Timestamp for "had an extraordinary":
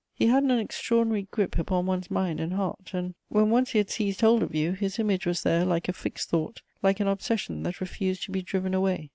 0.25-1.27